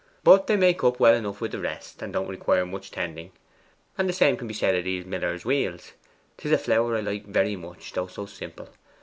[0.23, 3.33] But they make up well enough wi' the rest, and don't require much tending.
[3.99, 5.93] And the same can be said o' these miller's wheels.
[6.37, 8.67] 'Tis a flower I like very much, though so simple.